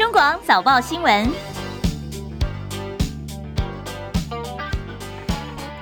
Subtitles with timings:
[0.00, 1.30] 中广早报新闻。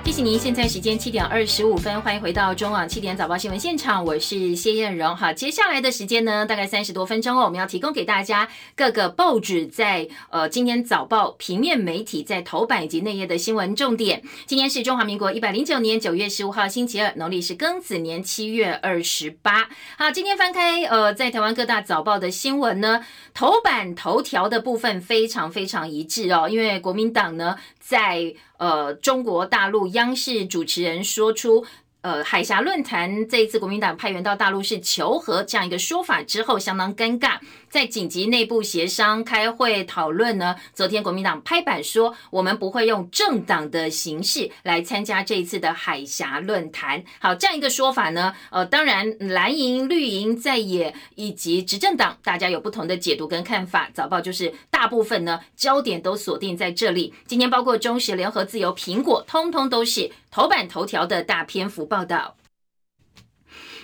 [0.09, 5.15] 谢谢您，现在时间七点二十五分，欢迎回到中网七点早报新闻现场，我是谢燕荣。
[5.15, 14.23] 好，接下来的时间呢，大概三十多分钟哦，我们要提供给大家各个报纸在呃今天早报平面媒体在头版以及内页的新闻重点。
[14.47, 19.69] 今天是中华民国一百零九年九月十五号星期二，农历是庚子年七月二十八。
[19.95, 28.33] 好，今天翻开呃在台湾各大早报的新闻呢，头版头条的部分非常非常一致哦，因为国民党呢在。
[28.59, 31.65] 呃，中国大陆央视主持人说出。
[32.01, 37.37] 呃，海峡论坛这一次国民党派员到大陆是求和这样一个说法之后，相当尴尬，
[37.69, 40.55] 在紧急内部协商开会讨论呢。
[40.73, 47.03] 昨天国民党拍板说，我们不会用政党的形式来参加这一次的海峡论坛。
[47.19, 53.89] 好，这样一个说法呢，呃，当然蓝营、绿营在野以及执政党，大家有不同的解读跟看法。
[53.93, 57.13] 早报就是大部分呢焦点都锁定在这里。
[57.27, 61.88] 今天包括中时、联合、自由、苹果，通通都是头版头条的大篇幅。
[61.89, 62.38] 报道。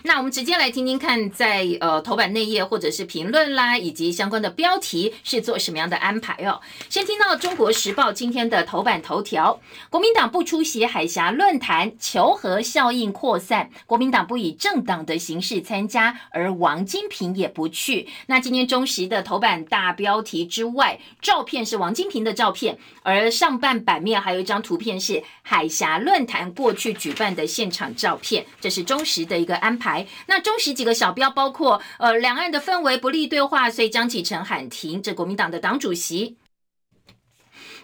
[0.06, 6.61] 那我们直接来听听看，在呃头版内页或者是评论啦，以及相关的标题是做什么样的安排哦。
[6.89, 18.08] 先听到《中国时报》今天的头版头条：国民党不出席海峡论坛，求和效应扩散；国民党不以政党的形式参加，而王金平也不去。
[18.28, 29.95] 那今天中时的头版大标题之外，照片是王金平的照片，而上半版面还有一张图片是海峡论坛过去举办的现场照片，这是中时的一个安排。
[30.28, 35.02] 那中时几个小标包括，呃，两岸的氛围不利对话，所以江启臣喊停。
[35.02, 36.38] 这国民党的党主席，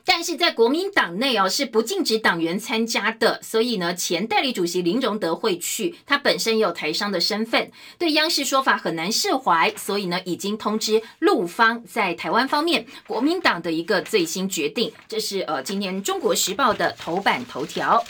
[0.03, 14.91] 但是在国民党内哦是不禁止党员参加的，所以呢，前代理主席林荣德会去，他本身也有台商的身份，对央视说法很难释怀，所以呢，已经通知陆方在台湾方面国民党的一个最新决定。
[15.07, 18.03] 这是呃今天中国时报的头版头条。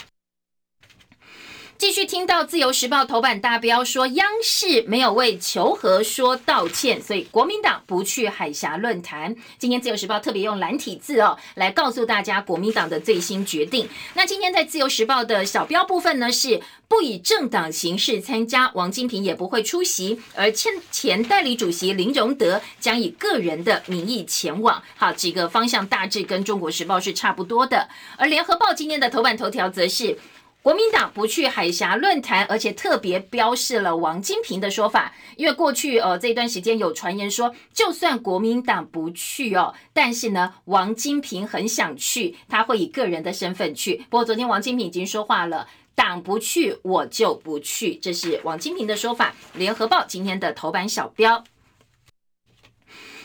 [1.82, 9.34] 继续听到《自由时报》头版大标说，央视没有为求和说道歉，所以国民党不去海峡论坛。
[9.58, 13.88] 今天《自由时报》特别用蓝体字哦，来告诉大家国民党的最新决定。
[14.14, 24.80] 那今天在《自由时报》的小标部分呢，是不以政党形式参加，王金平也不会出席，而前前代理主席林荣德将以个人的名义前往。
[24.94, 27.88] 好，几个方向大致跟《中国时报》是差不多的。
[28.16, 30.16] 而《联合报》今天的头版头条则是。
[30.62, 43.96] 国民党不去海峡论坛，而且特别标示了王金平的说法，因为过去呃这段时间有传言说，就算国民党不去哦，但是呢，王金平很想去，他会以个人的身份去。
[44.08, 49.34] 不过昨天王金平已经说话了，党不去我就不去，这是王金平的说法。
[49.54, 51.42] 联合报今天的头版小标。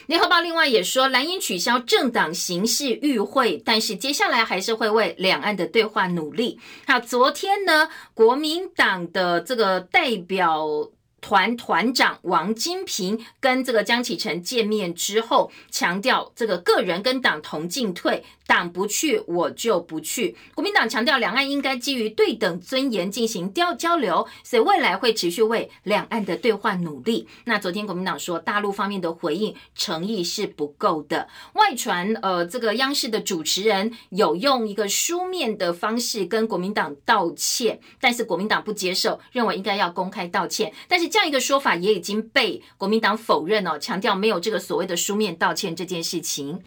[0.08, 6.60] 联合报另外也说，蓝营取消政党形式与会，但是接下来还是会为两岸的对话努力。
[6.86, 10.90] 好，昨天呢，国民党的这个代表。
[11.20, 20.36] 团团长王金平跟这个江启臣见面之后，强调这个个人跟党同进退，党不去我就不去。
[20.56, 27.28] 国民党强调两岸应该基于对等尊严进行交交流，所以未来会持续为两岸的对话努力。
[27.44, 31.28] 那昨天国民党说，大陆方面的回应诚意是不够的。
[31.54, 41.08] 外传呃，这个央视的主持人有用一个书面的方式跟国民党道歉，但是国民党不接受，认为应该要公开道歉，但是。
[41.10, 46.62] 这样一个说法也已经被国民党否认哦，强调没有这个所谓的书面道歉这件事情。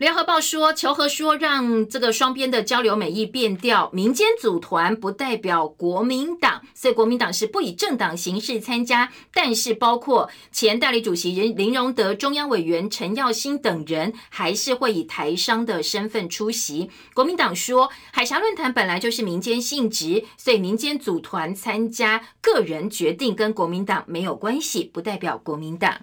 [0.00, 16.88] 联合报说，求和说让这个双边的交流美意变调，民间组团不代表国民党，所以国民党是不以政党形式参加，但是包括前代理主席林林荣德、中央委员陈耀新等人，还是会以台商的身份出席。
[17.12, 26.00] 国民党说，海峡论坛本来就是民间性质，所以民间组团参加，个人决定跟国民党没有关系，不代表国民党。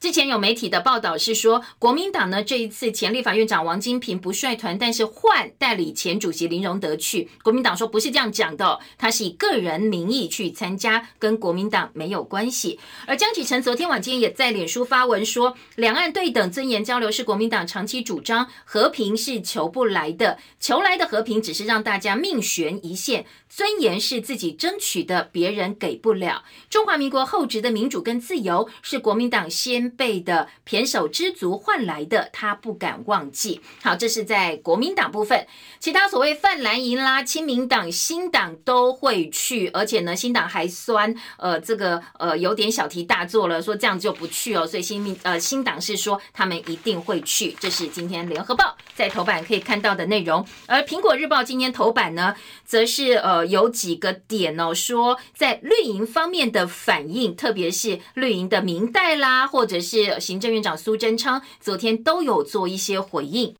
[0.00, 7.28] 之前有媒体的报道是说，国民党呢这一次前立法院长王金平不率团，但是换代理前主席林荣德去。
[7.42, 12.80] 国民党说不是这样讲的，他是以个人名义去参加，跟国民党没有关系。
[13.06, 26.42] 而江启臣昨天晚间也在脸书发文说，两岸对等尊严交流是国民党长期主张，和平是求不来的，求来的和平只是让大家命悬一线，尊严是自己争取的，别人给不了。
[26.70, 29.89] 中华民国厚植的民主跟自由是国民党先。
[29.90, 33.60] 三倍的胼手知足换来的，他不敢忘记。
[33.82, 35.46] 好，这是在国民党部分，
[35.80, 44.66] 其他所谓泛蓝营啦、亲民党、新党都会去，而且呢，新党还酸，呃，这个呃有点小题大做了，说这样就不去哦。
[44.66, 50.46] 所以新民呃新党是说他们一定会去，这是今天联合报在头版可以看到的内容。
[50.66, 52.34] 而苹果日报今天头版呢，
[52.64, 63.54] 则是呃有几个点哦，说在绿营方面的反应，特别是绿营的明代啦，或者是行政院长苏贞昌，昨天都有做一些回应。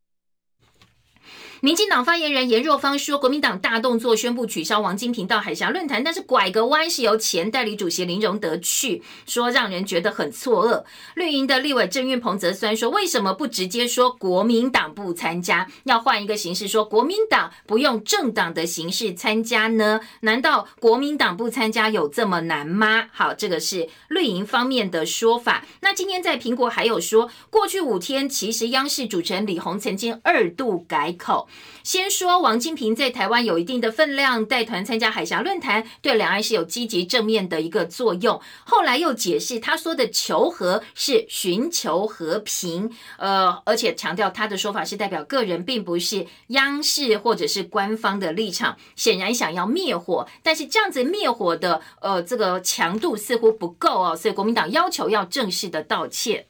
[1.63, 10.83] 民进党发言人严若芳说，国民党大动作宣布取消王金平到海峡论坛，但是拐个弯是由前代理主席林荣德去，说让人觉得很错愕。
[11.13, 19.99] 绿营的立委郑运鹏则酸说，为什么不直接说国民党不参加，要换一个形式说国民党不用政党的形式参加呢？
[20.21, 23.05] 难道国民党不参加有这么难吗？
[23.11, 25.63] 好，这个是绿营方面的说法。
[25.81, 31.47] 那今天在苹果还有说，过去五天其实央视主持人李红曾经二度改口。
[31.83, 38.39] 先说王金平在台湾有一定的分量，带团参加海峡论坛，对两岸是有积极正面的一个作用。
[38.65, 48.77] 后来又解释，他说的求和是寻求和平，呃，而且强调他的说法是代表个人，并不是央视或者是官方的立场。
[48.95, 56.45] 显然想要灭火，但是这样子灭火的，呃，这个强度似乎不够哦，所以国民党要求要正式的道歉。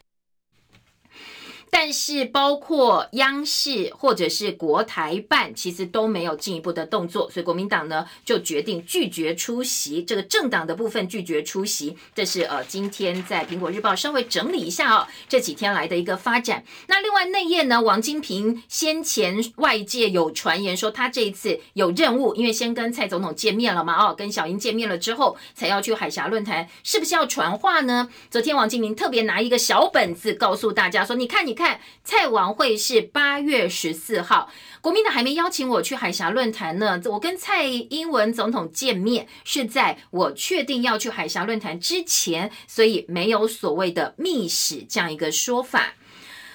[1.74, 11.96] 但是，包括央视或者是国台办，其实都没有进一步的动作，所以国民党呢就决定拒绝出席这个政党的部分，拒绝出席。
[12.14, 16.66] 这是呃，今天在苹果日报稍微整理一下哦，这几天来的一个发展。
[16.88, 28.10] 那另外内页呢，王金平先前外界有传言说他这一次有任务，因为先跟蔡总统见面了嘛，哦，跟小英见面了之后才要去海峡论坛，是不是要传话呢？
[28.30, 31.61] 昨天王金平特别拿一个小本子告诉大家说，你看，你。
[31.62, 37.00] 看蔡王会是八月十四号，国民党还没邀请我去海峡论坛呢。
[37.06, 45.94] 我跟蔡英文总统见面是在我确定要去海峡论坛之前，所以没有所谓的密使这样一个说法。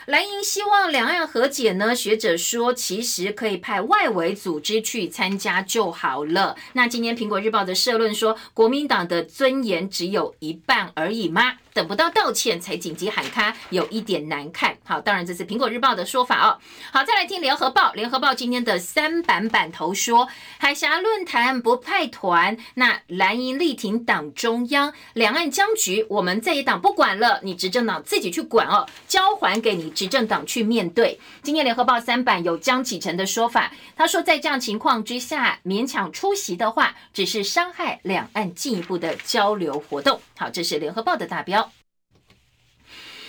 [0.06, 1.92] 蓝营希望两岸和解呢？
[1.92, 6.54] 学者说，其实可以派外围组织去参加就好了。
[6.74, 11.54] 那今天苹果日报的社论说，国民党的尊严只有一半而已吗？
[11.72, 14.78] 等不到道歉才紧急喊卡，有一点难看。
[14.84, 16.56] 好，当然这是苹果日报的说法哦。
[16.92, 17.92] 好，再来听联合报。
[17.92, 31.18] 联合报今天的三版版头说，海峡论坛不派团，那蓝营力挺党中央，两岸僵局我们在野党不管了，你执政党自己去管哦，交还给你执政党去面对。
[31.42, 40.20] 今天联合报三版有江启臣的说法，他说在这样情况之下勉强出席的话，只是伤害两岸进一步的交流活动。
[40.36, 41.72] 好，这是联合报的大标。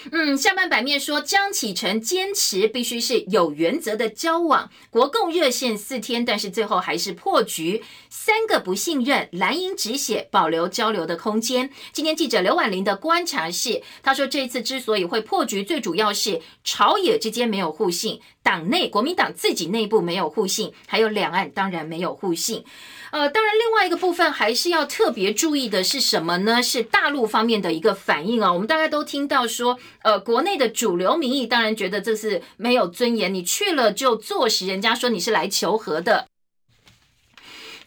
[0.09, 11.69] 嗯，下半版面说江启臣坚持必须是有原则的交往，国共热线四天，但是最后还是破局，三个不信任，蓝营止血，保留交流的空间。
[11.91, 22.63] 今天记者刘婉玲的观察是，他说这一次之所以会破局，最主要是朝野之间没有互信，党内国民党自己内部没有互信，还有两岸当然没有互信。
[23.09, 26.61] 呃，当然，另外一个部分还是要特别注意的是什么呢？
[26.61, 28.51] 是大陆方面的一个反应啊。
[28.51, 36.27] 我们大概都听到说，呃，国内的主流民意当然觉得这是没有尊严，你去了就坐实人家说你是来求和的。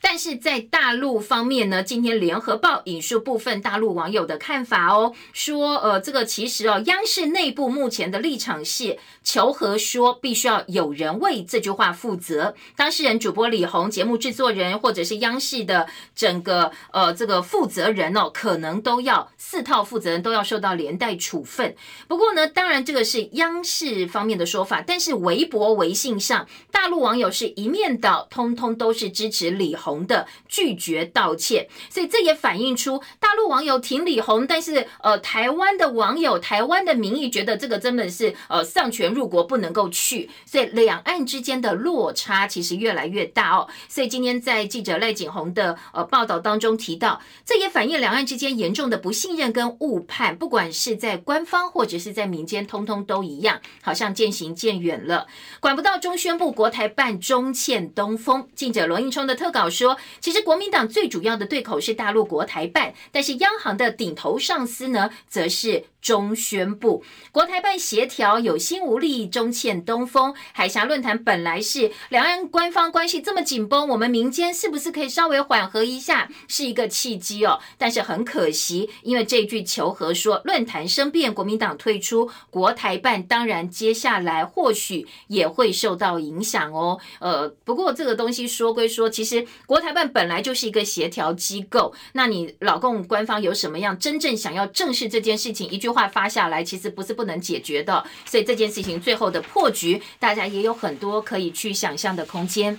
[0.00, 12.54] 但是在大陆方面呢，今天联合报引述部分大陆网友的看法哦，说呃，这个其实哦，央视内部目前的立场是求和，说必须要有人为这句话负责。
[12.76, 21.76] 当事人主播李红、节目制作人或者是央视的整个呃这个负责人哦，可能都要四套负责人都要受到连带处分。
[22.08, 29.89] 不过呢，当然这个是央视方面的说法，但是微博、微信上大陆网友是一面倒，通通都是支持李红。
[29.90, 43.66] 红的拒绝道歉，所以这也反映出大陆网友挺李红，但是呃，台湾的网友、台湾的民意觉得这个真的是呃丧权入国，不能够去，所以两岸之间的落差其实越来越大哦。
[43.88, 55.26] 所以今天在记者赖景红的呃报道当中提到，这也反映两岸之间严重的不信任跟误判，不管是在官方或者是在民间，通通都一样，好像渐行渐远了。
[55.58, 59.68] 管不到中宣部国台办中欠东风，记者罗应冲的特稿。
[59.80, 70.34] 说，其实国民党最主要的对口是大陆国台办，但是央行的顶头上司呢，则是中宣布，国台办协调有心无力，中欠东风。
[70.52, 77.60] 海峡论坛本来是两岸官方关系这么紧绷，我们民间是不是可以稍微缓和一下，是一个契机哦？
[77.76, 86.98] 但是很可惜，因为这句求和说论坛生变，国民党退出国台办，当然接下来或许也会受到影响哦。
[87.18, 95.89] 呃，不过这个东西说归说，其实国台办本来就是一个协调机构，那你老共官方有什么样真正想要正视这件事情，一句。
[95.92, 102.78] 话发下来，其实不是不能解决的，所以这件事情最后的破局，大家也有很多可以去想象的空间。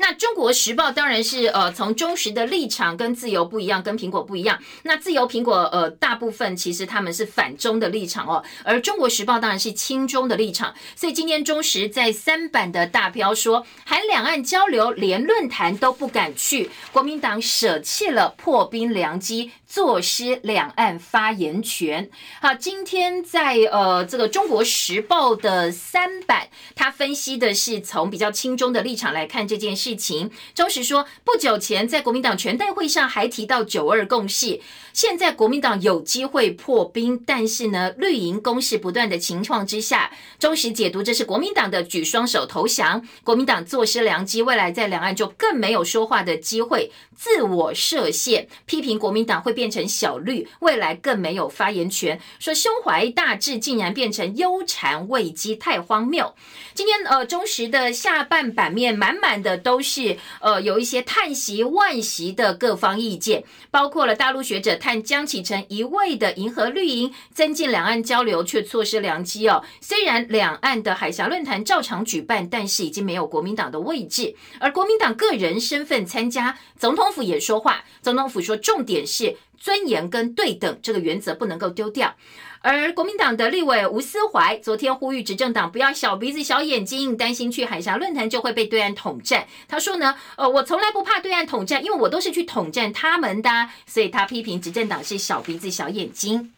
[0.00, 4.58] 那中国时报当然是呃，从中时的立场跟自由不一样，跟苹果不一样。
[4.84, 10.74] 那自由苹果呃，大部分其实他们是反中的立场哦，而中国时报当然是亲中的立场。
[10.96, 19.50] 所以今天中时在三版的大标说，含两岸交流连论坛都不敢去，国民党舍弃了破冰良机。
[19.70, 22.10] 坐失两岸发言权。
[22.42, 30.30] 好，今天在呃这个《中国时报》的三版，他分析的是从比较轻中的立场来看这件事疫情。
[30.54, 34.60] 中时说，不久前在国民党全代会上还提到九二共识。
[34.92, 56.34] 现在国民党有机会破冰，但是呢，绿营攻势不断的情况之下，中时解读这是国民党的举双手投降，国民党坐失良机，未来在两岸就更没有说话的机会，自我设限，批评国民党会变成小绿，未来更没有发言权，说胸怀大志竟然变成忧谗畏讥，太荒谬。
[56.74, 64.70] 今天呃，中时的下半版面满满的都是呃有一些叹息惋惜的各方意见，包括了大陆学者。
[64.80, 69.62] 叹江启臣一味的迎合绿营，增进两岸交流，却错失良机哦。
[69.80, 77.84] 虽然两岸的海峡论坛照常举办，但是已经没有国民党的位置，而国民党个人身份参加，总统府也说话。
[78.00, 82.14] 总统府说，重点是尊严跟对等这个原则不能够丢掉。
[82.62, 89.46] 而国民党的立委吴思怀昨天呼吁执政党不要小鼻子小眼睛，担心去海峡论坛就会被对岸统战。
[89.66, 96.52] 他说呢，呃，我从来不怕对岸统战，因为我都是去统战他们的，所以他批评执政党是小鼻子小眼睛。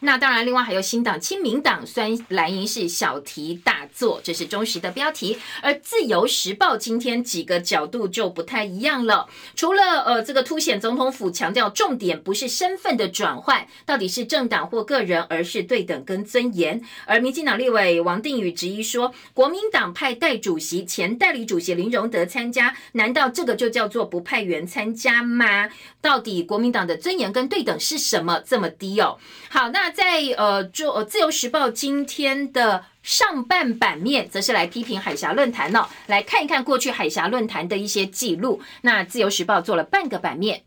[0.00, 5.36] 那当然，另外还有新党、亲民党，虽然蓝营是小题大做，这是中时的标题。
[5.60, 9.28] 而自由时报今天几个角度就不太一样了。
[9.56, 16.80] 除了呃，这个凸显总统府强调重点不是身份的转换，到底是政党或个人，而是对等跟尊严。
[17.04, 25.68] 而民进党立委王定宇质疑说，国民党派代主席、前代理主席林荣德参加，难道这个就叫做不派员参加吗？
[26.00, 29.18] 到底国民党的尊严跟对等是什么这么低哦？
[29.48, 29.87] 好，那。
[29.90, 38.60] 在呃，就呃《自由时报》今天的上半版面，则是来批评海峡论坛呢，来看一看过去海峡论坛的一些记录。
[38.82, 40.62] 那《自由时报》做了半个版面。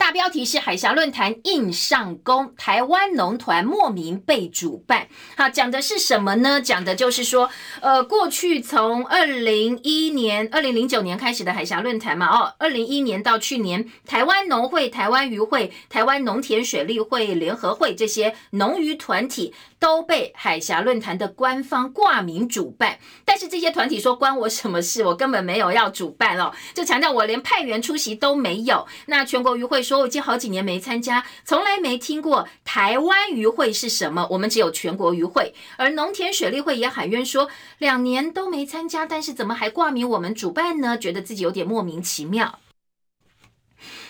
[0.00, 5.06] 大标题是海峡论坛硬上弓，台湾农团莫名被主办。
[5.36, 6.58] 好，讲的是什么呢？
[6.58, 7.50] 讲的就是说，
[7.82, 19.52] 呃，过去从二零一年、二零零九年开始的海峡论坛嘛，哦，二零一年到去年，台湾农会、台湾渔会、台湾农田水利会联合会这些农渔团体。
[19.80, 25.02] 都被海峡论坛的官方挂名主办，但是这些团体说关我什么事？
[25.02, 28.86] 我根本没有要主办哦，就强调我连派员出席都没有。
[29.06, 35.52] 那全国渔会说，我已经好几年没参加，从来没听过台湾渔会是什么，我们只有全国渔会。
[35.76, 40.96] 而农田水利会也喊冤说，两年都没参加，但是怎么还挂名我们主办呢？
[40.96, 42.60] 觉得自己有点莫名其妙。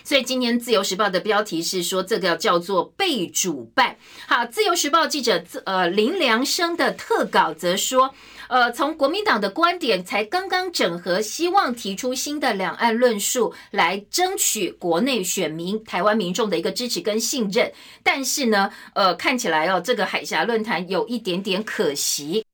[0.04, 3.96] 所以今年自由时报的标题是说，这个叫做被主办。
[4.26, 8.14] 好，自由时报记者呃林良生的特稿则说，
[8.50, 17.72] 呃，从国民党的观点才刚刚整合，希望提出新的两岸论述来争取国内选民、台湾民众的一个支持跟信任。
[18.02, 22.44] 但是呢，呃，看起来哦，这个海峡论坛有一点点可惜。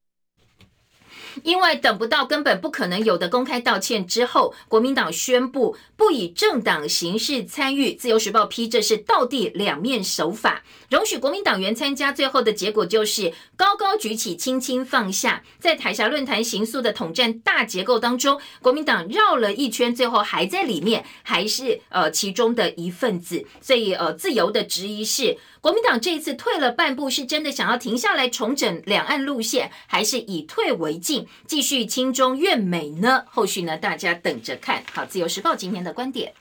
[1.43, 7.95] 因为等不到根本不可能有的公开道歉之后，国民党宣布不以政党形式参与。
[7.95, 15.43] 自由时报批这是道地两面手法，容许国民党员参加，最后的结果就是高高举起，轻轻放下。
[15.59, 23.45] 在台下论坛行诉的统战大结构当中，国民党绕了一圈，最后还在里面，还是呃其中的一份子。
[23.61, 25.37] 所以呃，自由的质疑是。
[25.67, 33.25] 国民党这一次退了半步，是真的想要停下来重整两岸路线，还是以退为进，继续亲中怨美呢？
[33.29, 34.85] 后续呢，大家等着看。
[34.93, 36.33] 好，自由时报今天的观点。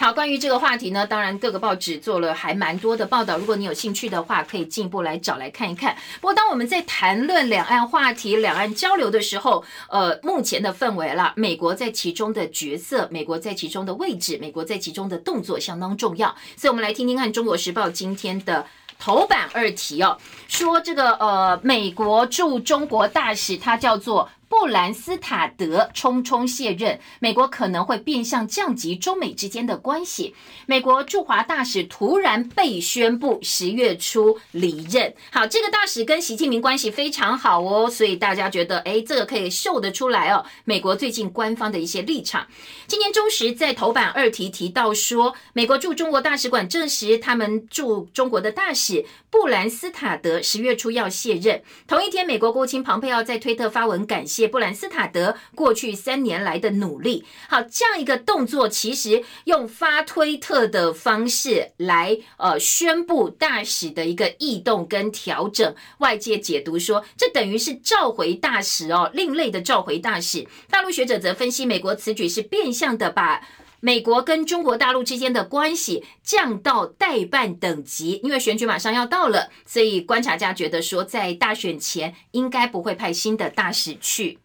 [0.00, 3.36] 好，关于这个话题呢，当然各个报纸做了还蛮多的报道。
[3.36, 5.94] 如果你有兴趣的话，可以进一步来找来看一看。
[6.22, 16.34] 不过，当我们在谈论两岸话题、两岸交流的时候，呃，目前的氛围啦，美国在其中的角色，美国在其中的位置，美国在其中的动作相当重要。
[16.56, 18.64] 所以，我们来听听看《中国时报》今天的
[18.98, 20.16] 头版二题哦，
[20.48, 24.30] 说这个呃，美国驻中国大使他叫做。
[24.60, 30.34] 布兰斯塔德匆匆卸任，美国可能会变相降级中美之间的关系。
[30.66, 35.14] 美国驻华大使突然被宣布十月初离任。
[35.32, 40.44] 好，这个大使跟习近平关系非常好哦，所以大家觉得，哎，这个可以秀得出来哦。
[40.64, 42.46] 美国最近官方的一些立场。
[42.86, 51.62] 今年中时在头版二题提到说，美国驻中国大使馆证实，他们驻中国的大使布兰斯塔德十月初要卸任。
[51.88, 54.49] 同一天，美国国务卿庞佩奥在推特发文感谢。
[54.50, 70.46] 布兰斯塔德过去三年来的努力，好，这样一个动作，其实用发推特的方式来呃宣布大使的一个异动跟调整，外界解读说，这等于是召回大使哦，另类的召回大使。
[70.68, 73.40] 大陆学者则分析，美国此举是变相的把。
[73.80, 84.38] 美国跟中国大陆之间的关系降到代办等级，因为选举马上要到了，所以观察家觉得说，在大选前应该不会派新的大使去。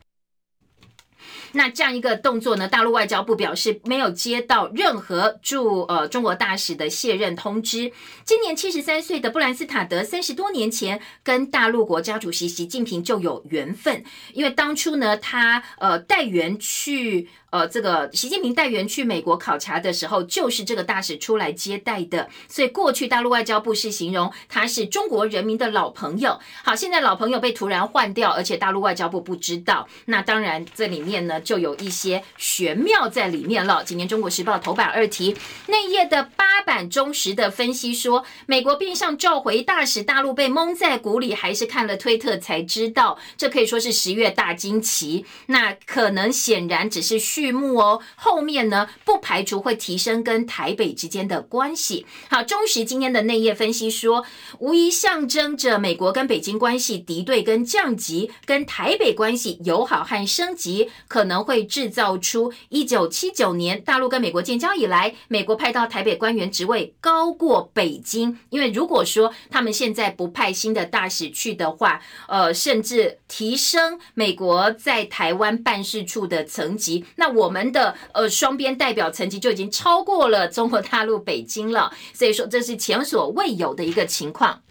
[1.51, 2.67] 那这样一个动作呢？
[2.67, 7.93] 大陆外交部表示没有接到任何驻呃中国大使的卸任通知。
[8.25, 17.29] 今年七十三岁的布兰斯塔德，三十多年前跟大陆国家主席习近平就有缘分，因为当初呢，他呃带员去。
[17.55, 22.27] 呃，这个习近平带员去美国考察的时候，就是这个大使出来接待的。
[22.49, 26.37] 所以过去大陆外交部是形容他是中国人民的老朋友。
[26.65, 29.87] 好，现在老朋友被突然换掉，而且大陆外交部不知道。
[30.07, 33.81] 那当然，这里面呢就有一些玄妙在里面了。
[33.85, 43.17] 今年中国时报头版二题内页的八版忠实的分析说，美国变相召回大使，大陆被蒙在鼓里，还是看了推特才知道。
[43.37, 45.25] 这可以说是十月大惊奇。
[45.45, 47.44] 那可能显然只是虚。
[47.45, 52.03] 序幕哦，后面呢不排除会提升跟台北之间的关系。
[52.27, 54.25] 好，中时今天的内页分析说，
[54.57, 68.39] 无疑象征着美国跟北京关系敌对跟降级，跟台北关系友好和升级，可能会制造出一九七九年大陆跟美国建交以来，美国派到台北官员职位高过北京。
[68.49, 77.34] 因为如果说他们现在不派新的大使去的话，呃，甚至提升美国在台湾办事处的层级，那。
[77.35, 84.61] 我们的呃双边代表层级就已经超过了中国大陆北京了，所以说这是前所未有的一个情况。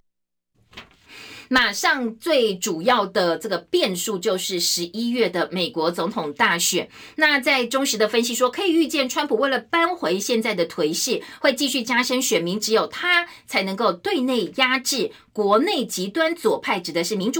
[1.47, 6.89] 马上最主要的这个变数就是十一月的美国总统大选。
[7.17, 17.33] 那在中时的分析说，可以预见，川普为了扳回现在的颓势，会继续加深选民，只有他才能够对内压制国内极端左派，指的是民主。